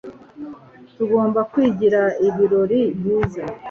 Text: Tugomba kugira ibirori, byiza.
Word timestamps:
Tugomba 0.95 1.39
kugira 1.53 2.01
ibirori, 2.27 2.81
byiza. 2.97 3.43